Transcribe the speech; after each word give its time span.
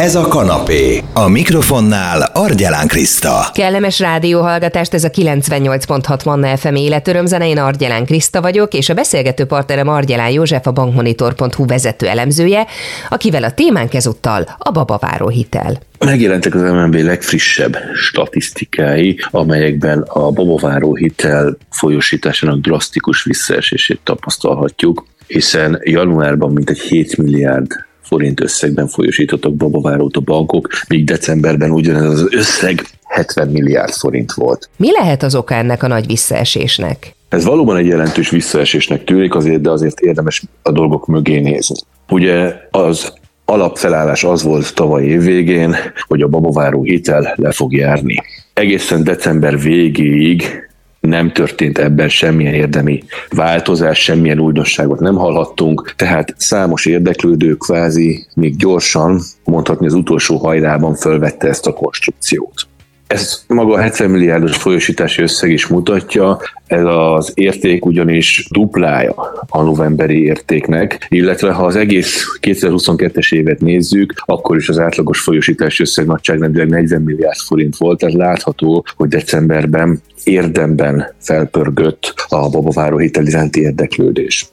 Ez 0.00 0.14
a 0.14 0.28
kanapé. 0.28 1.00
A 1.12 1.28
mikrofonnál 1.28 2.30
Argyelán 2.32 2.86
Kriszta. 2.86 3.50
Kellemes 3.52 3.98
rádióhallgatást, 3.98 4.94
ez 4.94 5.04
a 5.04 5.10
98.6 5.10 6.24
Manna 6.24 6.56
FM 6.56 6.74
életörömzene, 6.74 7.48
én 7.48 7.58
Argyelán 7.58 8.04
Kriszta 8.04 8.40
vagyok, 8.40 8.74
és 8.74 8.88
a 8.88 8.94
beszélgető 8.94 9.44
partnerem 9.44 9.88
Argyelán 9.88 10.30
József, 10.30 10.66
a 10.66 10.72
bankmonitor.hu 10.72 11.66
vezető 11.66 12.06
elemzője, 12.06 12.66
akivel 13.08 13.44
a 13.44 13.50
témánk 13.50 13.94
ezúttal 13.94 14.56
a 14.58 14.70
babaváró 14.70 15.28
hitel. 15.28 15.78
Megjelentek 15.98 16.54
az 16.54 16.60
MNB 16.60 16.94
legfrissebb 16.94 17.76
statisztikái, 17.94 19.18
amelyekben 19.30 20.00
a 20.00 20.30
babaváró 20.30 20.94
hitel 20.94 21.56
folyosításának 21.70 22.60
drasztikus 22.60 23.24
visszaesését 23.24 24.00
tapasztalhatjuk, 24.04 25.06
hiszen 25.26 25.80
januárban 25.84 26.52
mintegy 26.52 26.80
7 26.80 27.16
milliárd 27.16 27.66
forint 28.04 28.40
összegben 28.40 28.88
folyosítottak 28.88 29.54
babavárót 29.54 30.16
a 30.16 30.20
bankok, 30.20 30.68
míg 30.88 31.04
decemberben 31.04 31.70
ugyanez 31.70 32.04
az 32.04 32.26
összeg 32.30 32.82
70 33.04 33.48
milliárd 33.48 33.92
forint 33.92 34.32
volt. 34.32 34.68
Mi 34.76 34.92
lehet 34.92 35.22
az 35.22 35.34
oka 35.34 35.54
ennek 35.54 35.82
a 35.82 35.86
nagy 35.86 36.06
visszaesésnek? 36.06 37.14
Ez 37.28 37.44
valóban 37.44 37.76
egy 37.76 37.86
jelentős 37.86 38.30
visszaesésnek 38.30 39.04
tűnik, 39.04 39.34
azért, 39.34 39.60
de 39.60 39.70
azért 39.70 40.00
érdemes 40.00 40.42
a 40.62 40.72
dolgok 40.72 41.06
mögé 41.06 41.38
nézni. 41.38 41.76
Ugye 42.08 42.54
az 42.70 43.12
alapfelállás 43.44 44.24
az 44.24 44.42
volt 44.42 44.74
tavaly 44.74 45.04
év 45.04 45.22
végén, 45.22 45.76
hogy 46.06 46.22
a 46.22 46.28
babaváró 46.28 46.82
hitel 46.82 47.34
le 47.36 47.52
fog 47.52 47.72
járni. 47.72 48.22
Egészen 48.52 49.04
december 49.04 49.58
végéig 49.60 50.68
nem 51.06 51.32
történt 51.32 51.78
ebben 51.78 52.08
semmilyen 52.08 52.54
érdemi 52.54 53.04
változás, 53.30 53.98
semmilyen 53.98 54.38
újdonságot 54.38 55.00
nem 55.00 55.14
hallhattunk, 55.14 55.94
tehát 55.96 56.34
számos 56.36 56.86
érdeklődő 56.86 57.54
kvázi 57.54 58.26
még 58.34 58.56
gyorsan, 58.56 59.20
mondhatni 59.44 59.86
az 59.86 59.94
utolsó 59.94 60.36
hajrában 60.36 60.94
fölvette 60.94 61.48
ezt 61.48 61.66
a 61.66 61.72
konstrukciót. 61.72 62.66
Ez 63.06 63.44
maga 63.48 63.74
a 63.74 63.80
70 63.80 64.10
milliárdos 64.10 64.56
folyosítási 64.56 65.22
összeg 65.22 65.50
is 65.50 65.66
mutatja, 65.66 66.40
ez 66.66 66.84
az 66.84 67.32
érték 67.34 67.86
ugyanis 67.86 68.48
duplája 68.50 69.14
a 69.48 69.62
novemberi 69.62 70.24
értéknek, 70.24 71.06
illetve 71.08 71.52
ha 71.52 71.64
az 71.64 71.76
egész 71.76 72.24
2022-es 72.40 73.34
évet 73.34 73.60
nézzük, 73.60 74.12
akkor 74.24 74.56
is 74.56 74.68
az 74.68 74.78
átlagos 74.78 75.20
folyosítási 75.20 75.82
összeg 75.82 76.06
nagyságrendileg 76.06 76.68
40 76.68 77.02
milliárd 77.02 77.38
forint 77.38 77.76
volt, 77.76 77.98
tehát 77.98 78.14
látható, 78.14 78.86
hogy 78.96 79.08
decemberben 79.08 80.02
érdemben 80.24 81.14
felpörgött 81.18 82.14
a 82.28 82.48
babaváró 82.48 82.98
hitel 82.98 83.26
iránti 83.26 83.60
érdeklődés. 83.60 84.46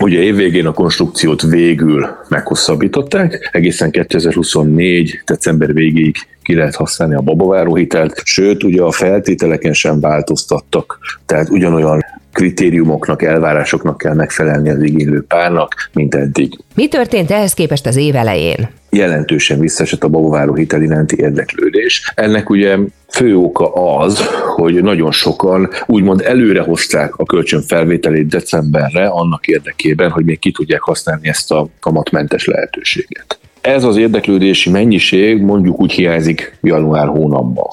Ugye 0.00 0.20
évvégén 0.20 0.66
a 0.66 0.72
konstrukciót 0.72 1.42
végül 1.42 2.06
meghosszabbították, 2.28 3.48
egészen 3.52 3.90
2024. 3.90 5.22
december 5.24 5.72
végéig 5.72 6.16
ki 6.42 6.54
lehet 6.54 6.74
használni 6.74 7.14
a 7.14 7.20
babaváró 7.20 7.74
hitelt, 7.74 8.20
sőt, 8.24 8.62
ugye 8.62 8.82
a 8.82 8.92
feltételeken 8.92 9.72
sem 9.72 10.00
változtattak, 10.00 10.98
tehát 11.26 11.48
ugyanolyan 11.48 12.04
kritériumoknak, 12.32 13.22
elvárásoknak 13.22 13.98
kell 13.98 14.14
megfelelni 14.14 14.70
az 14.70 14.82
igénylő 14.82 15.24
párnak, 15.28 15.90
mint 15.92 16.14
eddig. 16.14 16.58
Mi 16.74 16.88
történt 16.88 17.30
ehhez 17.30 17.54
képest 17.54 17.86
az 17.86 17.96
év 17.96 18.16
elején? 18.16 18.68
Jelentősen 18.90 19.58
visszaesett 19.58 20.04
a 20.04 20.08
babaváró 20.08 20.54
hitel 20.54 20.82
iránti 20.82 21.16
érdeklődés. 21.18 22.12
Ennek 22.14 22.50
ugye 22.50 22.76
fő 23.08 23.36
oka 23.36 23.72
az, 23.98 24.20
hogy 24.56 24.82
nagyon 24.82 25.12
sokan 25.12 25.68
úgymond 25.86 26.20
előre 26.20 26.62
hozták 26.62 27.16
a 27.16 27.24
kölcsön 27.24 27.62
felvételét 27.62 28.28
decemberre 28.28 29.06
annak 29.06 29.46
érdekében, 29.46 30.10
hogy 30.10 30.24
még 30.24 30.38
ki 30.38 30.52
tudják 30.52 30.80
használni 30.80 31.28
ezt 31.28 31.52
a 31.52 31.68
kamatmentes 31.80 32.46
lehetőséget. 32.46 33.38
Ez 33.60 33.84
az 33.84 33.96
érdeklődési 33.96 34.70
mennyiség 34.70 35.42
mondjuk 35.42 35.80
úgy 35.80 35.92
hiányzik 35.92 36.58
január 36.62 37.06
hónapban. 37.06 37.68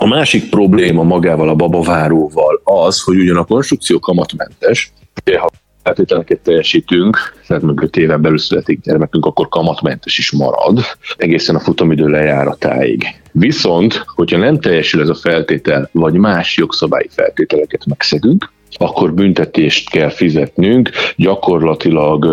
A 0.00 0.06
másik 0.06 0.48
probléma 0.50 1.02
magával 1.02 1.48
a 1.48 1.54
babaváróval 1.54 2.60
az, 2.64 3.02
hogy 3.02 3.16
ugyan 3.16 3.36
a 3.36 3.44
konstrukció 3.44 3.98
kamatmentes, 3.98 4.92
ha 5.38 5.50
feltételeket 5.82 6.40
teljesítünk, 6.40 7.18
tehát 7.46 7.62
meg 7.62 7.82
5 7.82 7.96
éven 7.96 8.22
belül 8.22 8.38
születik 8.38 8.80
gyermekünk, 8.80 9.26
akkor 9.26 9.48
kamatmentes 9.48 10.18
is 10.18 10.32
marad, 10.32 10.80
egészen 11.16 11.54
a 11.54 11.60
futamidő 11.60 12.06
lejáratáig. 12.06 13.04
Viszont, 13.32 14.04
hogyha 14.06 14.38
nem 14.38 14.60
teljesül 14.60 15.00
ez 15.00 15.08
a 15.08 15.14
feltétel, 15.14 15.88
vagy 15.92 16.14
más 16.14 16.56
jogszabályi 16.56 17.08
feltételeket 17.10 17.86
megszegünk, 17.86 18.52
akkor 18.76 19.14
büntetést 19.14 19.90
kell 19.90 20.10
fizetnünk. 20.10 20.90
Gyakorlatilag 21.16 22.24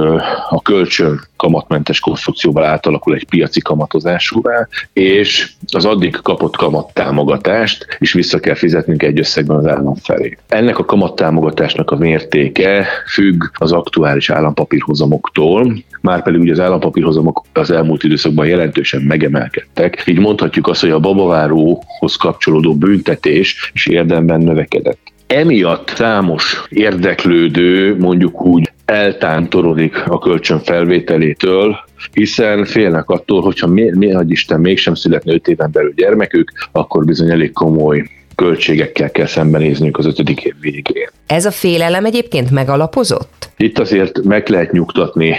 a 0.50 0.62
kölcsön 0.62 1.22
kamatmentes 1.35 2.00
konstrukcióval 2.00 2.63
átalakul 2.63 3.16
egy 3.16 3.25
piaci 3.29 3.62
kamatozásúvá, 3.62 4.68
és 4.94 5.51
az 5.72 5.85
addig 5.85 6.19
kapott 6.24 6.56
kamattámogatást 6.56 7.97
is 8.00 8.13
vissza 8.13 8.40
kell 8.40 8.56
fizetnünk 8.56 9.03
egy 9.03 9.19
összegben 9.19 9.57
az 9.57 9.66
állam 9.66 9.95
felé. 9.95 10.38
Ennek 10.47 10.79
a 10.79 10.85
kamattámogatásnak 10.85 11.91
a 11.91 11.95
mértéke 11.95 12.88
függ 13.13 13.44
az 13.53 13.72
aktuális 13.72 14.29
állampapírhozamoktól, 14.29 15.75
már 16.01 16.24
pedig 16.24 16.41
ugye 16.41 16.51
az 16.51 16.59
állampapírhozamok 16.59 17.45
az 17.53 17.72
elmúlt 17.72 18.03
időszakban 18.03 18.45
jelentősen 18.45 19.01
megemelkedtek, 19.01 20.03
így 20.06 20.19
mondhatjuk 20.19 20.68
azt, 20.68 20.81
hogy 20.81 20.90
a 20.90 21.00
babaváróhoz 21.00 22.16
kapcsolódó 22.16 22.75
büntetés 22.75 23.72
is 23.74 23.88
érdemben 23.88 24.41
növekedett. 24.41 25.13
Emiatt 25.28 25.90
számos 25.96 26.66
érdeklődő 26.69 27.97
mondjuk 27.97 28.46
úgy 28.46 28.72
eltántorodik 28.86 30.08
a 30.08 30.19
kölcsön 30.19 30.59
felvételétől, 30.59 31.75
hiszen 32.13 32.66
félnek 32.66 33.09
attól, 33.09 33.41
hogyha 33.41 33.68
mi, 33.68 33.91
mi 33.96 34.16
Isten 34.28 34.59
mégsem 34.59 34.96
születne 34.96 35.34
5 35.34 35.47
éven 35.47 35.72
belül 35.72 35.94
gyermekük, 35.96 36.52
akkor 36.72 37.06
bizony 37.06 37.30
elég 37.30 37.53
komoly 37.53 38.09
költségekkel 38.36 39.12
kell 39.12 39.25
szembenéznünk 39.25 39.97
az 39.97 40.06
ötödik 40.06 40.44
év 40.44 40.53
végén. 40.59 41.09
Ez 41.28 41.46
a 41.46 41.52
félelem 41.52 42.06
egyébként 42.06 42.52
megalapozott? 42.52 43.50
Itt 43.57 43.80
azért 43.80 44.24
meg 44.24 44.50
lehet 44.50 44.72
nyugtatni 44.72 45.36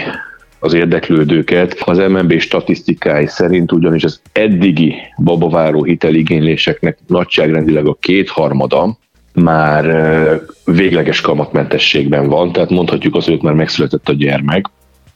az 0.59 0.73
érdeklődőket. 0.73 1.75
Az 1.85 1.97
MNB 1.97 2.39
statisztikái 2.39 3.27
szerint 3.27 3.71
ugyanis 3.71 4.03
az 4.03 4.21
eddigi 4.31 4.95
babaváró 5.23 5.83
hiteligényléseknek 5.83 6.97
nagyságrendileg 7.07 7.87
a 7.87 7.97
kétharmada 7.99 8.97
már 9.41 9.85
végleges 10.65 11.21
kamatmentességben 11.21 12.27
van, 12.27 12.51
tehát 12.51 12.69
mondhatjuk 12.69 13.15
azt, 13.15 13.27
hogy 13.27 13.41
már 13.41 13.53
megszületett 13.53 14.09
a 14.09 14.13
gyermek, 14.13 14.65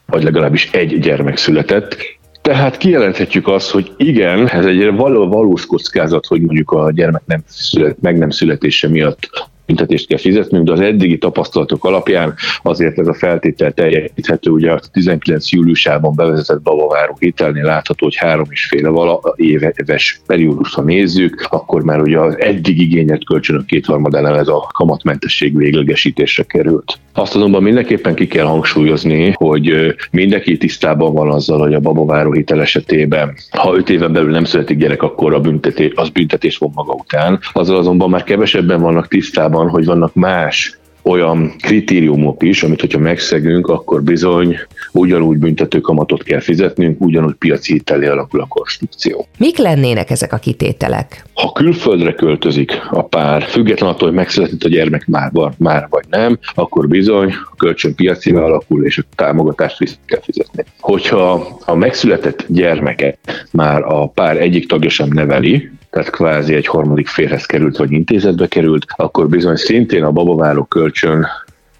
vagy 0.06 0.22
legalábbis 0.22 0.70
egy 0.72 0.98
gyermek 0.98 1.36
született, 1.36 1.96
tehát 2.42 2.76
kijelenthetjük 2.76 3.48
azt, 3.48 3.70
hogy 3.70 3.92
igen, 3.96 4.48
ez 4.48 4.64
egy 4.64 4.94
való, 4.94 5.28
valós 5.28 5.66
kockázat, 5.66 6.26
hogy 6.26 6.40
mondjuk 6.40 6.70
a 6.70 6.90
gyermek 6.90 7.22
nem 7.26 7.42
szület, 7.46 8.00
meg 8.00 8.18
nem 8.18 8.30
születése 8.30 8.88
miatt 8.88 9.50
büntetést 9.66 10.06
kell 10.06 10.18
fizetnünk, 10.18 10.66
de 10.66 10.72
az 10.72 10.80
eddigi 10.80 11.18
tapasztalatok 11.18 11.84
alapján 11.84 12.34
azért 12.62 12.98
ez 12.98 13.06
a 13.06 13.14
feltétel 13.14 13.72
teljesíthető. 13.72 14.50
Ugye 14.50 14.72
a 14.72 14.80
19 14.92 15.50
júliusában 15.50 16.14
bevezetett 16.14 16.62
babaváró 16.62 17.16
hitelnél 17.18 17.64
látható, 17.64 18.04
hogy 18.04 18.16
három 18.16 18.46
és 18.50 18.64
fél 18.64 18.90
vala 18.90 19.20
éves 19.36 20.20
periódust, 20.26 20.74
ha 20.74 20.82
nézzük, 20.82 21.46
akkor 21.50 21.82
már 21.82 22.00
ugye 22.00 22.18
az 22.18 22.38
eddig 22.38 22.80
igényelt 22.80 23.24
kölcsönök 23.24 23.66
kétharmadánál 23.66 24.38
ez 24.38 24.48
a 24.48 24.70
kamatmentesség 24.74 25.56
véglegesítésre 25.56 26.42
került. 26.42 26.98
Azt 27.14 27.34
azonban 27.34 27.62
mindenképpen 27.62 28.14
ki 28.14 28.26
kell 28.26 28.44
hangsúlyozni, 28.44 29.34
hogy 29.36 29.94
mindenki 30.10 30.56
tisztában 30.56 31.12
van 31.12 31.30
azzal, 31.30 31.58
hogy 31.58 31.74
a 31.74 31.80
babaváró 31.80 32.32
hitel 32.32 32.60
esetében, 32.60 33.34
ha 33.50 33.76
öt 33.76 33.90
éven 33.90 34.12
belül 34.12 34.30
nem 34.30 34.44
születik 34.44 34.78
gyerek, 34.78 35.02
akkor 35.02 35.34
a 35.34 35.40
büntetés, 35.40 35.92
az 35.94 36.08
büntetés 36.08 36.56
von 36.56 36.70
maga 36.74 36.92
után. 36.92 37.38
Azzal 37.52 37.76
azonban 37.76 38.10
már 38.10 38.24
kevesebben 38.24 38.80
vannak 38.80 39.08
tisztában, 39.08 39.51
hogy 39.52 39.84
vannak 39.84 40.14
más 40.14 40.80
olyan 41.02 41.52
kritériumok 41.60 42.42
is, 42.42 42.62
amit 42.62 42.80
hogyha 42.80 42.98
megszegünk, 42.98 43.66
akkor 43.66 44.02
bizony 44.02 44.56
ugyanúgy 44.92 45.38
büntető 45.38 45.80
kamatot 45.80 46.22
kell 46.22 46.40
fizetnünk, 46.40 47.00
ugyanúgy 47.00 47.34
piaci 47.34 47.72
hitelé 47.72 48.06
alakul 48.06 48.40
a 48.40 48.46
konstrukció. 48.46 49.26
Mik 49.38 49.58
lennének 49.58 50.10
ezek 50.10 50.32
a 50.32 50.36
kitételek? 50.36 51.24
Ha 51.34 51.52
külföldre 51.52 52.12
költözik 52.12 52.72
a 52.90 53.04
pár, 53.04 53.42
független 53.42 53.88
attól, 53.88 54.08
hogy 54.08 54.16
megszületett 54.16 54.62
a 54.62 54.68
gyermek 54.68 55.06
már, 55.06 55.30
már 55.58 55.86
vagy 55.90 56.04
nem, 56.08 56.38
akkor 56.54 56.88
bizony 56.88 57.34
a 57.50 57.56
kölcsön 57.56 57.94
piaci 57.94 58.32
alakul, 58.32 58.84
és 58.84 58.98
a 58.98 59.02
támogatást 59.14 59.78
vissza 59.78 59.96
kell 60.06 60.20
fizetni. 60.20 60.64
Hogyha 60.80 61.58
a 61.64 61.74
megszületett 61.74 62.44
gyermeket 62.48 63.18
már 63.52 63.82
a 63.82 64.08
pár 64.08 64.36
egyik 64.36 64.68
tagja 64.68 64.90
sem 64.90 65.08
neveli, 65.12 65.70
tehát 65.92 66.10
kvázi 66.10 66.54
egy 66.54 66.66
harmadik 66.66 67.06
férhez 67.06 67.46
került, 67.46 67.76
vagy 67.76 67.92
intézetbe 67.92 68.46
került, 68.46 68.86
akkor 68.96 69.28
bizony 69.28 69.56
szintén 69.56 70.04
a 70.04 70.10
babaváló 70.10 70.64
kölcsön 70.64 71.26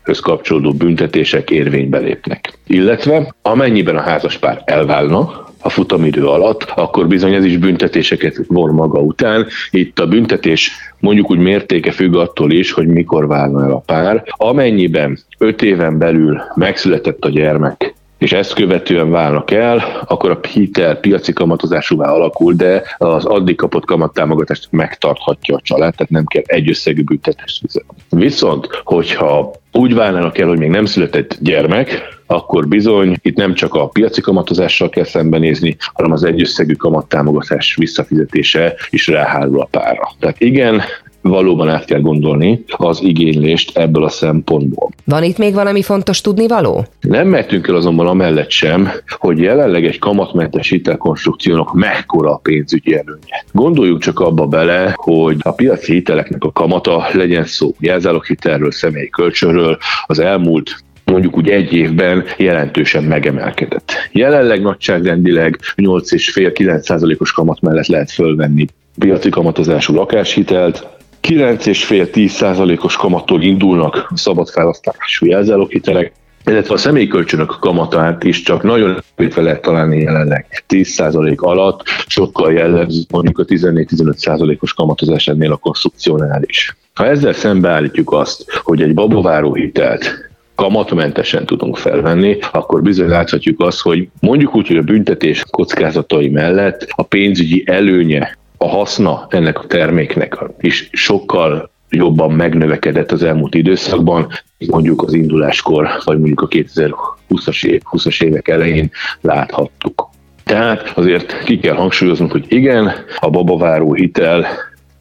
höz 0.03 0.19
kapcsolódó 0.19 0.73
büntetések 0.73 1.51
érvénybe 1.51 1.99
lépnek. 1.99 2.59
Illetve 2.67 3.35
amennyiben 3.43 3.97
a 3.97 4.01
házaspár 4.01 4.63
elválna, 4.65 5.51
a 5.63 5.69
futamidő 5.69 6.27
alatt, 6.27 6.63
akkor 6.75 7.07
bizony 7.07 7.35
ez 7.35 7.45
is 7.45 7.57
büntetéseket 7.57 8.41
von 8.47 8.75
maga 8.75 9.01
után. 9.01 9.47
Itt 9.71 9.99
a 9.99 10.07
büntetés 10.07 10.71
mondjuk 10.99 11.31
úgy 11.31 11.39
mértéke 11.39 11.91
függ 11.91 12.15
attól 12.15 12.53
is, 12.53 12.73
hogy 12.73 12.87
mikor 12.87 13.27
válna 13.27 13.65
el 13.65 13.73
a 13.73 13.83
pár. 13.87 14.23
Amennyiben 14.27 15.19
öt 15.39 15.63
éven 15.63 15.99
belül 15.99 16.41
megszületett 16.55 17.25
a 17.25 17.29
gyermek, 17.29 17.95
és 18.23 18.33
ezt 18.33 18.55
követően 18.55 19.11
válnak 19.11 19.51
el, 19.51 20.03
akkor 20.07 20.31
a 20.31 20.47
hitel 20.47 20.97
piaci 20.97 21.33
kamatozásúvá 21.33 22.11
alakul, 22.11 22.55
de 22.55 22.83
az 22.99 23.25
addig 23.25 23.57
kapott 23.57 23.85
kamattámogatást 23.85 24.69
megtarthatja 24.71 25.55
a 25.55 25.61
család, 25.63 25.95
tehát 25.95 26.13
nem 26.13 26.25
kell 26.25 26.43
egy 26.47 26.69
összegű 26.69 27.03
büntetést 27.03 27.61
fizetni. 27.61 27.97
Viszont, 28.11 28.69
hogyha 28.85 29.53
úgy 29.73 29.95
válnának 29.95 30.39
el, 30.39 30.49
hogy 30.49 30.59
még 30.59 30.71
nem 30.71 30.85
született 30.85 31.37
gyermek, 31.41 32.21
akkor 32.27 32.69
bizony 32.69 33.17
itt 33.23 33.37
nem 33.37 33.55
csak 33.55 33.75
a 33.75 33.87
piaci 33.87 34.21
kamatozással 34.21 34.89
kell 34.89 35.05
szembenézni, 35.05 35.77
hanem 35.93 36.13
az 36.13 36.25
egyösszegű 36.25 36.75
kamattámogatás 36.75 37.75
visszafizetése 37.75 38.75
is 38.91 39.07
ráhárul 39.07 39.61
a 39.61 39.69
pára. 39.71 40.13
Tehát 40.19 40.41
igen, 40.41 40.83
valóban 41.23 41.69
át 41.69 41.85
kell 41.85 42.01
gondolni 42.01 42.65
az 42.77 43.03
igénylést 43.03 43.79
ebből 43.79 44.05
a 44.05 44.09
szempontból. 44.09 44.91
Van 45.05 45.23
itt 45.23 45.39
még 45.39 45.55
valami 45.55 45.83
fontos 45.83 46.21
tudni 46.21 46.49
való? 46.49 46.87
Nem 47.01 47.29
mehetünk 47.29 47.69
el 47.69 47.75
azonban 47.75 48.07
amellett 48.07 48.51
sem, 48.51 48.91
hogy 49.19 49.39
jelenleg 49.39 49.85
egy 49.85 49.99
kamatmentes 49.99 50.69
hitelkonstrukciónak 50.69 51.75
mekkora 51.75 52.33
a 52.33 52.41
pénzügyi 52.43 52.95
előnye. 52.95 53.45
Gondoljuk 53.53 54.01
csak 54.01 54.21
abba 54.21 54.47
bele, 54.47 54.93
hogy 54.97 55.37
a 55.41 55.53
piaci 55.53 55.93
hiteleknek 55.93 56.45
a 56.45 56.53
kamata 56.53 57.07
legyen 57.13 57.45
szó 57.45 57.75
jelzáloghitelről, 57.79 58.73
személyi 58.73 59.09
kölcsönről, 59.09 59.79
az 60.07 60.19
elmúlt 60.19 60.77
mondjuk 61.05 61.37
úgy 61.37 61.49
egy 61.49 61.73
évben 61.73 62.25
jelentősen 62.39 63.05
megemelkedett. 63.05 63.93
Jelenleg 64.13 64.63
nagyságrendileg 64.63 65.59
8,5-9%-os 65.77 67.33
kamat 67.33 67.61
mellett 67.61 67.87
lehet 67.87 68.11
fölvenni 68.11 68.67
piaci 68.99 69.29
kamatozású 69.29 69.95
lakáshitelt, 69.95 70.87
9,5-10 71.29 72.29
százalékos 72.29 72.97
kamattól 72.97 73.43
indulnak 73.43 74.11
szabad 74.15 74.49
felhasználású 74.49 75.27
jelzáloghitelek, 75.27 76.13
illetve 76.47 76.75
a 76.75 76.77
személykölcsönök 76.77 77.57
kamatát 77.61 78.25
is 78.25 78.43
csak 78.43 78.63
nagyon 78.63 79.03
rövidve 79.17 79.43
lehet 79.43 79.63
találni 79.63 80.01
jelenleg 80.01 80.65
10% 80.69 81.37
alatt, 81.37 81.83
sokkal 82.07 82.53
jellemző 82.53 83.01
mondjuk 83.11 83.39
a 83.39 83.45
14-15%-os 83.45 84.73
kamatozás 84.75 85.29
ennél 85.29 85.53
a 85.53 85.57
konstrukciónál 85.57 86.43
is. 86.47 86.77
Ha 86.95 87.07
ezzel 87.07 87.33
szembeállítjuk 87.33 88.13
azt, 88.13 88.45
hogy 88.63 88.83
egy 88.83 88.95
babaváró 88.95 89.55
hitelt 89.55 90.31
kamatmentesen 90.55 91.47
tudunk 91.47 91.77
felvenni, 91.77 92.39
akkor 92.53 92.83
bizony 92.83 93.09
láthatjuk 93.09 93.61
azt, 93.61 93.81
hogy 93.81 94.09
mondjuk 94.21 94.57
úgy, 94.57 94.67
hogy 94.67 94.77
a 94.77 94.83
büntetés 94.83 95.45
kockázatai 95.51 96.29
mellett 96.29 96.87
a 96.91 97.03
pénzügyi 97.03 97.63
előnye 97.67 98.37
a 98.63 98.69
haszna 98.69 99.27
ennek 99.29 99.59
a 99.59 99.67
terméknek 99.67 100.45
is 100.61 100.89
sokkal 100.93 101.71
jobban 101.91 102.33
megnövekedett 102.33 103.13
az 103.13 103.23
elmúlt 103.23 103.55
időszakban, 103.55 104.29
mondjuk 104.67 105.03
az 105.03 105.13
induláskor, 105.13 105.89
vagy 106.05 106.19
mondjuk 106.19 106.41
a 106.41 106.49
2020-as 106.49 107.65
év, 107.65 107.81
20 107.85 108.21
évek 108.21 108.49
elején 108.49 108.91
láthattuk. 109.21 110.09
Tehát 110.45 110.93
azért 110.95 111.45
ki 111.45 111.59
kell 111.59 111.75
hangsúlyoznunk, 111.75 112.33
hogy 112.33 112.45
igen, 112.49 112.93
a 113.21 113.31
babaváró 113.31 113.95
hitel 113.95 114.47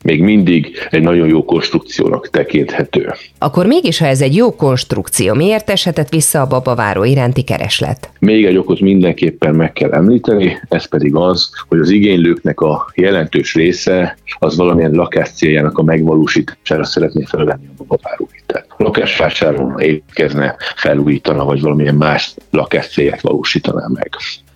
még 0.03 0.21
mindig 0.21 0.77
egy 0.89 1.01
nagyon 1.01 1.27
jó 1.27 1.45
konstrukciónak 1.45 2.29
tekinthető. 2.29 3.13
Akkor 3.37 3.65
mégis, 3.65 3.99
ha 3.99 4.05
ez 4.05 4.21
egy 4.21 4.35
jó 4.35 4.55
konstrukció, 4.55 5.33
miért 5.33 5.69
eshetett 5.69 6.09
vissza 6.09 6.41
a 6.41 6.47
babaváró 6.47 7.03
iránti 7.03 7.41
kereslet? 7.41 8.09
Még 8.19 8.45
egy 8.45 8.57
okot 8.57 8.79
mindenképpen 8.79 9.55
meg 9.55 9.73
kell 9.73 9.91
említeni, 9.91 10.59
ez 10.69 10.85
pedig 10.85 11.15
az, 11.15 11.49
hogy 11.67 11.79
az 11.79 11.89
igénylőknek 11.89 12.59
a 12.59 12.91
jelentős 12.95 13.53
része 13.53 14.17
az 14.39 14.57
valamilyen 14.57 14.91
lakás 14.91 15.29
céljának 15.29 15.77
a 15.77 15.83
megvalósítására 15.83 16.83
szeretné 16.83 17.23
felvenni 17.23 17.65
a 17.77 17.83
babaváró 17.83 18.29
hitelt. 18.33 18.65
Lakásvásárolna, 18.77 19.83
építkezne, 19.83 20.55
felújítana, 20.75 21.45
vagy 21.45 21.61
valamilyen 21.61 21.95
más 21.95 22.35
lakás 22.49 22.87
célját 22.87 23.21
valósítaná 23.21 23.85
meg. 23.93 24.09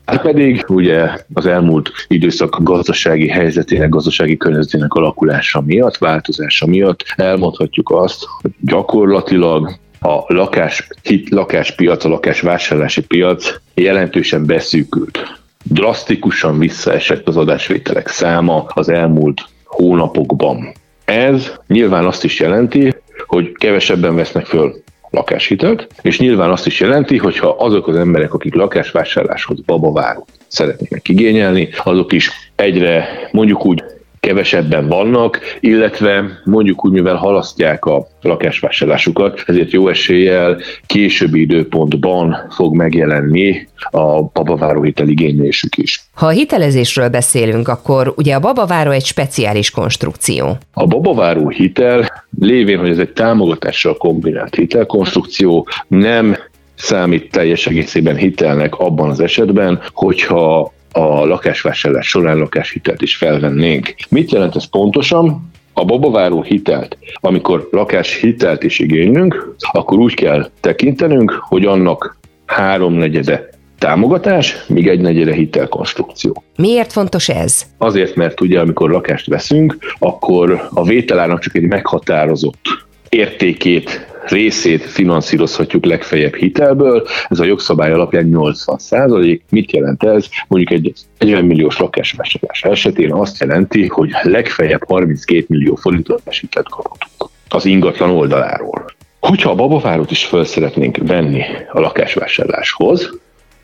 Hát 0.05 0.21
pedig 0.21 0.65
ugye 0.67 1.09
az 1.33 1.45
elmúlt 1.45 1.91
időszak 2.07 2.57
gazdasági 2.63 3.27
helyzetének, 3.27 3.89
gazdasági 3.89 4.37
környezetének 4.37 4.93
alakulása 4.93 5.61
miatt, 5.61 5.97
változása 5.97 6.65
miatt 6.65 7.03
elmondhatjuk 7.15 7.91
azt, 7.91 8.25
hogy 8.41 8.51
gyakorlatilag 8.61 9.71
a 9.99 10.33
lakás, 10.33 10.87
hit, 11.03 11.29
lakáspiac, 11.29 12.05
a 12.05 12.09
lakásvásárlási 12.09 13.01
piac 13.01 13.53
jelentősen 13.73 14.45
beszűkült. 14.45 15.39
Drasztikusan 15.63 16.59
visszaesett 16.59 17.27
az 17.27 17.37
adásvételek 17.37 18.07
száma 18.07 18.65
az 18.67 18.89
elmúlt 18.89 19.41
hónapokban. 19.63 20.71
Ez 21.05 21.51
nyilván 21.67 22.05
azt 22.05 22.23
is 22.23 22.39
jelenti, 22.39 22.95
hogy 23.25 23.51
kevesebben 23.51 24.15
vesznek 24.15 24.45
föl 24.45 24.83
lakáshitelt, 25.15 25.87
és 26.01 26.19
nyilván 26.19 26.51
azt 26.51 26.67
is 26.67 26.79
jelenti, 26.79 27.17
hogy 27.17 27.37
ha 27.37 27.55
azok 27.59 27.87
az 27.87 27.95
emberek, 27.95 28.33
akik 28.33 28.53
lakásvásárláshoz 28.53 29.59
babaváró 29.61 30.27
szeretnének 30.47 31.09
igényelni, 31.09 31.69
azok 31.83 32.13
is 32.13 32.31
egyre 32.55 33.07
mondjuk 33.31 33.65
úgy 33.65 33.83
kevesebben 34.25 34.87
vannak, 34.87 35.39
illetve 35.59 36.41
mondjuk 36.43 36.85
úgy, 36.85 36.91
mivel 36.91 37.15
halasztják 37.15 37.85
a 37.85 38.07
lakásvásárlásukat, 38.21 39.43
ezért 39.45 39.71
jó 39.71 39.87
eséllyel 39.87 40.57
későbbi 40.85 41.41
időpontban 41.41 42.35
fog 42.49 42.75
megjelenni 42.75 43.67
a 43.91 44.21
babaváró 44.21 44.81
hiteligénylésük 44.81 45.77
is. 45.77 46.03
Ha 46.13 46.25
a 46.25 46.29
hitelezésről 46.29 47.09
beszélünk, 47.09 47.67
akkor 47.67 48.13
ugye 48.17 48.35
a 48.35 48.39
babaváró 48.39 48.91
egy 48.91 49.05
speciális 49.05 49.71
konstrukció. 49.71 50.57
A 50.73 50.85
babaváró 50.85 51.49
hitel 51.49 52.25
lévén, 52.39 52.79
hogy 52.79 52.89
ez 52.89 52.97
egy 52.97 53.13
támogatással 53.13 53.97
kombinált 53.97 54.55
hitelkonstrukció, 54.55 55.67
nem 55.87 56.35
számít 56.75 57.31
teljes 57.31 57.67
egészében 57.67 58.15
hitelnek 58.15 58.75
abban 58.75 59.09
az 59.09 59.19
esetben, 59.19 59.81
hogyha 59.93 60.73
a 60.97 61.25
lakásvásárlás 61.25 62.07
során 62.07 62.37
lakáshitelt 62.37 63.01
is 63.01 63.15
felvennénk. 63.15 63.95
Mit 64.09 64.31
jelent 64.31 64.55
ez 64.55 64.65
pontosan? 64.65 65.51
A 65.73 65.85
babaváró 65.85 66.41
hitelt, 66.41 66.97
amikor 67.13 67.67
lakáshitelt 67.71 68.63
is 68.63 68.79
igénylünk, 68.79 69.55
akkor 69.71 69.97
úgy 69.97 70.13
kell 70.13 70.49
tekintenünk, 70.59 71.31
hogy 71.31 71.65
annak 71.65 72.17
háromnegyede 72.45 73.49
támogatás, 73.79 74.55
míg 74.67 74.87
egy 74.87 75.01
negyede 75.01 75.33
hitelkonstrukció. 75.33 76.43
Miért 76.55 76.91
fontos 76.91 77.29
ez? 77.29 77.65
Azért, 77.77 78.15
mert 78.15 78.41
ugye 78.41 78.59
amikor 78.59 78.89
lakást 78.89 79.27
veszünk, 79.27 79.77
akkor 79.99 80.67
a 80.73 80.83
vételának 80.83 81.39
csak 81.39 81.55
egy 81.55 81.67
meghatározott 81.67 82.67
értékét 83.09 84.14
részét 84.29 84.83
finanszírozhatjuk 84.83 85.85
legfeljebb 85.85 86.35
hitelből, 86.35 87.07
ez 87.27 87.39
a 87.39 87.45
jogszabály 87.45 87.91
alapján 87.91 88.25
80 88.25 88.77
százalék. 88.77 89.43
Mit 89.49 89.71
jelent 89.71 90.03
ez? 90.03 90.27
Mondjuk 90.47 90.71
egy 90.71 90.93
40 91.17 91.45
milliós 91.45 91.77
lakásvásárlás 91.77 92.63
esetén 92.63 93.13
azt 93.13 93.39
jelenti, 93.39 93.87
hogy 93.87 94.09
legfeljebb 94.21 94.83
32 94.87 95.45
millió 95.47 95.75
forintot 95.75 96.21
hitelt 96.39 96.69
kaphatunk 96.69 97.31
az 97.49 97.65
ingatlan 97.65 98.09
oldaláról. 98.09 98.85
Hogyha 99.19 99.49
a 99.49 99.55
babavárot 99.55 100.11
is 100.11 100.25
fel 100.25 100.43
szeretnénk 100.43 100.97
venni 100.97 101.41
a 101.71 101.79
lakásvásárláshoz, 101.79 103.19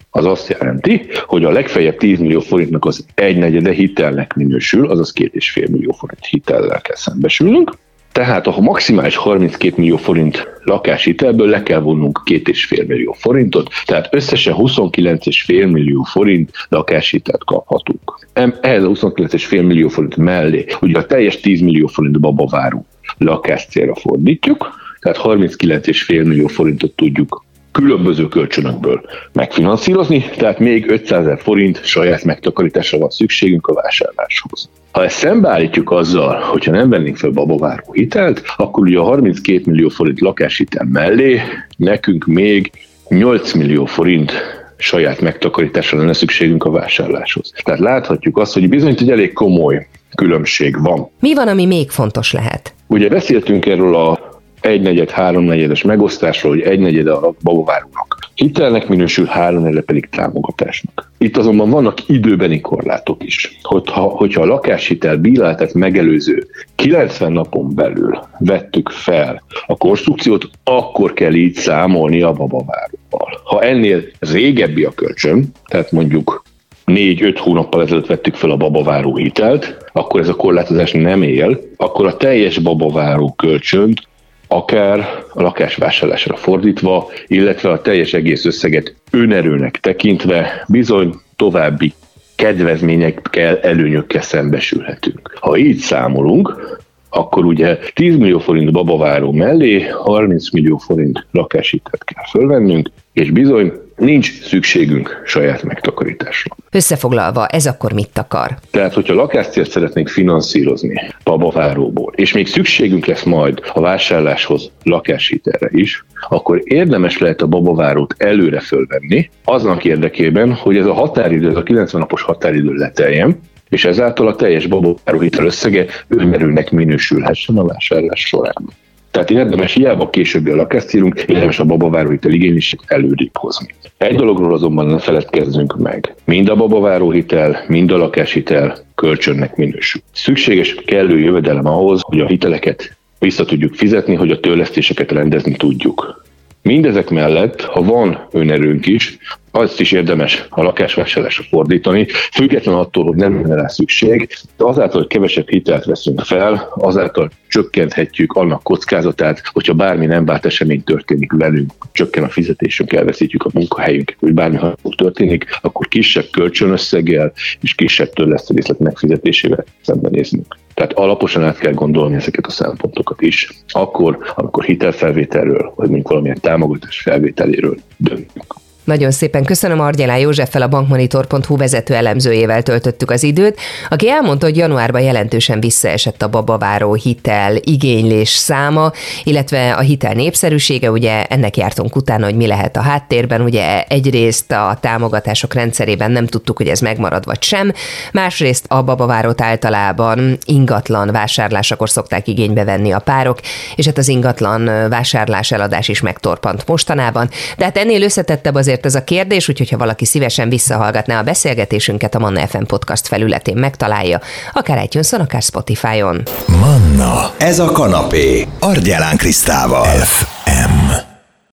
az 0.09 0.25
azt 0.25 0.47
jelenti, 0.47 1.07
hogy 1.25 1.43
a 1.43 1.51
legfeljebb 1.51 1.97
10 1.97 2.19
millió 2.19 2.39
forintnak 2.39 2.85
az 2.85 3.05
egynegyede 3.13 3.71
hitelnek 3.71 4.33
minősül, 4.33 4.89
azaz 4.89 5.13
2,5 5.15 5.69
millió 5.69 5.91
forint 5.91 6.25
hitellel 6.25 6.81
kell 6.81 6.95
szembesülnünk, 6.95 7.71
tehát 8.11 8.47
a 8.47 8.59
maximális 8.59 9.15
32 9.15 9.73
millió 9.77 9.97
forint 9.97 10.47
lakáshitelből 10.63 11.49
le 11.49 11.63
kell 11.63 11.79
vonnunk 11.79 12.21
2,5 12.25 12.87
millió 12.87 13.15
forintot, 13.19 13.69
tehát 13.85 14.07
összesen 14.11 14.55
29,5 14.57 15.71
millió 15.71 16.03
forint 16.03 16.51
lakáshitelt 16.69 17.43
kaphatunk. 17.43 18.27
Ehhez 18.61 18.83
a 18.83 18.87
29,5 18.87 19.49
millió 19.49 19.87
forint 19.87 20.15
mellé, 20.15 20.65
ugye 20.81 20.97
a 20.97 21.05
teljes 21.05 21.39
10 21.39 21.61
millió 21.61 21.87
forint 21.87 22.19
babaváró 22.19 22.85
lakás 23.17 23.65
célra 23.69 23.95
fordítjuk, 23.95 24.69
tehát 24.99 25.17
39,5 25.17 26.07
millió 26.07 26.47
forintot 26.47 26.91
tudjuk 26.91 27.43
különböző 27.71 28.27
kölcsönökből 28.27 29.01
megfinanszírozni, 29.33 30.25
tehát 30.37 30.59
még 30.59 30.89
500 30.89 31.19
ezer 31.19 31.39
forint 31.41 31.85
saját 31.85 32.23
megtakarításra 32.23 32.97
van 32.97 33.09
szükségünk 33.09 33.67
a 33.67 33.73
vásárláshoz. 33.73 34.69
Ha 34.91 35.03
ezt 35.03 35.17
szembeállítjuk 35.17 35.91
azzal, 35.91 36.39
hogyha 36.39 36.71
nem 36.71 36.89
vennénk 36.89 37.17
fel 37.17 37.29
babaváró 37.29 37.93
hitelt, 37.93 38.41
akkor 38.57 38.83
ugye 38.83 38.97
a 38.97 39.03
32 39.03 39.61
millió 39.65 39.89
forint 39.89 40.19
lakáshitel 40.19 40.87
mellé 40.91 41.41
nekünk 41.77 42.25
még 42.25 42.71
8 43.07 43.53
millió 43.53 43.85
forint 43.85 44.31
saját 44.77 45.21
megtakarításra 45.21 45.97
lenne 45.97 46.13
szükségünk 46.13 46.63
a 46.63 46.69
vásárláshoz. 46.69 47.53
Tehát 47.63 47.79
láthatjuk 47.79 48.37
azt, 48.37 48.53
hogy 48.53 48.69
bizony 48.69 48.95
egy 48.99 49.11
elég 49.11 49.33
komoly 49.33 49.87
különbség 50.15 50.81
van. 50.81 51.09
Mi 51.19 51.33
van, 51.33 51.47
ami 51.47 51.65
még 51.65 51.89
fontos 51.89 52.31
lehet? 52.31 52.73
Ugye 52.87 53.09
beszéltünk 53.09 53.65
erről 53.65 53.95
a 53.95 54.39
egynegyed, 54.61 55.09
háromnegyedes 55.09 55.81
megosztásról, 55.81 56.51
hogy 56.51 56.61
egynegyede 56.61 57.11
a 57.11 57.33
babavárónak 57.43 58.20
hitelnek 58.41 58.87
minősül, 58.87 59.25
három 59.25 59.63
negyede 59.63 59.81
pedig 59.81 60.09
támogatásnak. 60.09 61.11
Itt 61.17 61.37
azonban 61.37 61.69
vannak 61.69 62.07
időbeni 62.07 62.61
korlátok 62.61 63.23
is. 63.23 63.57
Hogyha, 63.61 64.01
hogyha 64.01 64.41
a 64.41 64.45
lakáshitel 64.45 65.17
bírálatát 65.17 65.73
megelőző 65.73 66.47
90 66.75 67.31
napon 67.31 67.75
belül 67.75 68.19
vettük 68.39 68.89
fel 68.89 69.43
a 69.67 69.77
konstrukciót, 69.77 70.49
akkor 70.63 71.13
kell 71.13 71.33
így 71.33 71.53
számolni 71.53 72.21
a 72.21 72.31
babaváróval. 72.31 73.41
Ha 73.43 73.61
ennél 73.61 74.03
régebbi 74.19 74.83
a 74.83 74.91
kölcsön, 74.91 75.51
tehát 75.67 75.91
mondjuk 75.91 76.43
négy-öt 76.85 77.39
hónappal 77.39 77.81
ezelőtt 77.81 78.07
vettük 78.07 78.35
fel 78.35 78.49
a 78.49 78.57
babaváró 78.57 79.15
hitelt, 79.15 79.77
akkor 79.93 80.19
ez 80.19 80.29
a 80.29 80.35
korlátozás 80.35 80.91
nem 80.91 81.21
él, 81.21 81.59
akkor 81.77 82.05
a 82.05 82.17
teljes 82.17 82.57
babaváró 82.57 83.33
kölcsönt 83.37 84.09
akár 84.51 84.99
a 85.33 85.41
lakásvásárlásra 85.41 86.35
fordítva, 86.35 87.07
illetve 87.27 87.69
a 87.69 87.81
teljes 87.81 88.13
egész 88.13 88.45
összeget 88.45 88.95
önerőnek 89.11 89.77
tekintve 89.79 90.65
bizony 90.67 91.13
további 91.35 91.93
kedvezményekkel, 92.35 93.59
előnyökkel 93.59 94.21
szembesülhetünk. 94.21 95.37
Ha 95.39 95.57
így 95.57 95.77
számolunk, 95.77 96.79
akkor 97.09 97.45
ugye 97.45 97.77
10 97.93 98.17
millió 98.17 98.39
forint 98.39 98.71
babaváró 98.71 99.31
mellé 99.31 99.81
30 99.81 100.51
millió 100.51 100.77
forint 100.77 101.27
lakáshitelt 101.31 102.03
kell 102.03 102.23
fölvennünk, 102.29 102.89
és 103.13 103.31
bizony 103.31 103.71
nincs 103.97 104.41
szükségünk 104.41 105.21
saját 105.25 105.63
megtakarításra. 105.63 106.55
Összefoglalva, 106.73 107.47
ez 107.47 107.65
akkor 107.65 107.93
mit 107.93 108.17
akar? 108.17 108.57
Tehát, 108.71 108.93
hogyha 108.93 109.13
lakászcélt 109.13 109.69
szeretnénk 109.69 110.07
finanszírozni 110.07 111.01
babaváróból, 111.23 112.13
és 112.15 112.33
még 112.33 112.47
szükségünk 112.47 113.05
lesz 113.05 113.23
majd 113.23 113.61
a 113.73 113.81
vásárláshoz 113.81 114.71
lakáshitelre 114.83 115.69
is, 115.71 116.05
akkor 116.29 116.61
érdemes 116.63 117.17
lehet 117.17 117.41
a 117.41 117.47
babavárót 117.47 118.15
előre 118.17 118.59
fölvenni, 118.59 119.29
aznak 119.43 119.85
érdekében, 119.85 120.53
hogy 120.53 120.77
ez 120.77 120.85
a 120.85 120.93
határidő, 120.93 121.49
ez 121.49 121.55
a 121.55 121.63
90 121.63 122.01
napos 122.01 122.21
határidő 122.21 122.73
leteljen, 122.73 123.39
és 123.69 123.85
ezáltal 123.85 124.27
a 124.27 124.35
teljes 124.35 124.67
babaváró 124.67 125.19
hitel 125.19 125.45
összege 125.45 125.85
önmerőnek 126.07 126.71
minősülhessen 126.71 127.57
a 127.57 127.65
vásárlás 127.65 128.19
során. 128.19 128.69
Tehát 129.11 129.31
érdemes 129.31 129.73
hiába 129.73 130.09
későbbi 130.09 130.51
a 130.51 130.55
lakászcélunk, 130.55 131.19
érdemes 131.19 131.59
a 131.59 131.65
babaváróhitel 131.65 132.31
igénylését 132.31 132.81
előrébb 132.85 133.37
hozni. 133.37 133.67
Egy 133.97 134.15
dologról 134.15 134.53
azonban 134.53 134.85
ne 134.85 134.99
feledkezzünk 134.99 135.77
meg. 135.77 136.15
Mind 136.25 136.49
a 136.49 136.55
babaváróhitel, 136.55 137.63
mind 137.67 137.91
a 137.91 137.97
lakáshitel 137.97 138.77
kölcsönnek 138.95 139.55
minősül. 139.55 140.01
Szükséges 140.13 140.75
kellő 140.85 141.19
jövedelem 141.19 141.65
ahhoz, 141.65 142.01
hogy 142.03 142.19
a 142.19 142.27
hiteleket 142.27 142.97
vissza 143.19 143.45
tudjuk 143.45 143.75
fizetni, 143.75 144.15
hogy 144.15 144.31
a 144.31 144.39
törlesztéseket 144.39 145.11
rendezni 145.11 145.55
tudjuk. 145.55 146.23
Mindezek 146.61 147.09
mellett, 147.09 147.61
ha 147.61 147.83
van 147.83 148.27
önerőnk 148.31 148.85
is, 148.85 149.17
azt 149.51 149.79
is 149.79 149.91
érdemes 149.91 150.45
a 150.49 150.61
lakásvásárlásra 150.61 151.43
fordítani, 151.49 152.07
független 152.31 152.75
attól, 152.75 153.03
hogy 153.03 153.15
nem 153.15 153.41
lenne 153.41 153.55
rá 153.55 153.67
szükség, 153.67 154.29
de 154.57 154.63
azáltal, 154.63 154.99
hogy 154.99 155.09
kevesebb 155.09 155.49
hitelt 155.49 155.85
veszünk 155.85 156.19
fel, 156.19 156.69
azáltal 156.75 157.29
csökkenthetjük 157.47 158.33
annak 158.33 158.63
kockázatát, 158.63 159.41
hogyha 159.53 159.73
bármi 159.73 160.05
nem 160.05 160.25
várt 160.25 160.45
esemény 160.45 160.83
történik 160.83 161.31
velünk, 161.31 161.71
csökken 161.91 162.23
a 162.23 162.29
fizetésünk, 162.29 162.93
elveszítjük 162.93 163.43
a 163.43 163.49
munkahelyünket, 163.53 164.17
vagy 164.19 164.33
bármi 164.33 164.55
hasonló 164.55 164.95
történik, 164.95 165.45
akkor 165.61 165.87
kisebb 165.87 166.25
kölcsönösszeggel 166.31 167.31
és 167.61 167.75
kisebb 167.75 168.09
törlesztőrészlet 168.13 168.79
megfizetésével 168.79 169.65
szembenéznünk. 169.81 170.57
Tehát 170.73 170.93
alaposan 170.93 171.43
át 171.43 171.57
kell 171.57 171.73
gondolni 171.73 172.15
ezeket 172.15 172.45
a 172.45 172.51
szempontokat 172.51 173.21
is, 173.21 173.49
akkor, 173.67 174.17
amikor 174.35 174.63
hitelfelvételről, 174.63 175.73
vagy 175.75 175.87
mondjuk 175.87 176.07
valamilyen 176.07 176.39
támogatás 176.41 177.01
felvételéről 177.01 177.77
döntünk. 177.97 178.60
Nagyon 178.83 179.11
szépen 179.11 179.43
köszönöm 179.43 179.79
Argyelán 179.79 180.17
Józseffel 180.17 180.61
a 180.61 180.67
bankmonitor.hu 180.67 181.57
vezető 181.57 181.93
elemzőjével 181.93 182.63
töltöttük 182.63 183.11
az 183.11 183.23
időt, 183.23 183.59
aki 183.89 184.09
elmondta, 184.09 184.45
hogy 184.45 184.57
januárban 184.57 185.01
jelentősen 185.01 185.59
visszaesett 185.59 186.21
a 186.21 186.29
babaváró 186.29 186.93
hitel 186.93 187.55
igénylés 187.55 188.29
száma, 188.29 188.91
illetve 189.23 189.73
a 189.73 189.79
hitel 189.79 190.13
népszerűsége, 190.13 190.91
ugye 190.91 191.23
ennek 191.25 191.57
jártunk 191.57 191.95
utána, 191.95 192.25
hogy 192.25 192.35
mi 192.35 192.47
lehet 192.47 192.77
a 192.77 192.81
háttérben, 192.81 193.41
ugye 193.41 193.83
egyrészt 193.83 194.51
a 194.51 194.77
támogatások 194.81 195.53
rendszerében 195.53 196.11
nem 196.11 196.27
tudtuk, 196.27 196.57
hogy 196.57 196.67
ez 196.67 196.79
megmarad 196.79 197.25
vagy 197.25 197.43
sem, 197.43 197.73
másrészt 198.11 198.65
a 198.67 198.83
babavárót 198.83 199.41
általában 199.41 200.37
ingatlan 200.45 201.11
vásárlásakor 201.11 201.89
szokták 201.89 202.27
igénybe 202.27 202.63
venni 202.63 202.91
a 202.91 202.99
párok, 202.99 203.39
és 203.75 203.85
hát 203.85 203.97
az 203.97 204.07
ingatlan 204.07 204.89
vásárlás 204.89 205.51
eladás 205.51 205.87
is 205.87 206.01
megtorpant 206.01 206.67
mostanában, 206.67 207.29
de 207.57 207.63
hát 207.63 207.77
ennél 207.77 208.01
összetettebb 208.01 208.55
azért 208.55 208.70
azért 208.71 208.85
ez 208.85 208.95
a 208.95 209.03
kérdés, 209.03 209.49
úgyhogy 209.49 209.69
ha 209.69 209.77
valaki 209.77 210.05
szívesen 210.05 210.49
visszahallgatná 210.49 211.19
a 211.19 211.23
beszélgetésünket, 211.23 212.15
a 212.15 212.19
Manna 212.19 212.47
FM 212.47 212.63
podcast 212.63 213.07
felületén 213.07 213.57
megtalálja, 213.57 214.21
akár 214.53 214.83
itunes 214.83 215.13
akár 215.13 215.41
Spotify-on. 215.41 216.23
Manna, 216.59 217.33
ez 217.37 217.59
a 217.59 217.71
kanapé, 217.71 218.47
Argyelán 218.59 219.17
Krisztával. 219.17 219.85
FM. 219.85 221.10